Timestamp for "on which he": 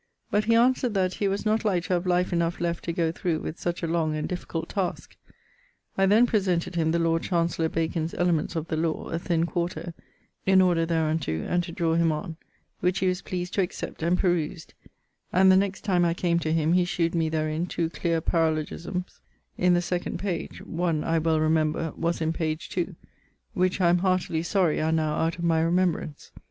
12.11-13.05